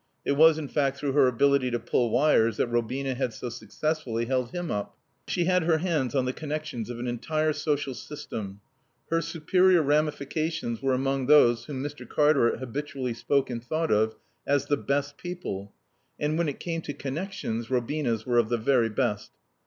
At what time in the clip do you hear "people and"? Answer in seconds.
15.19-16.35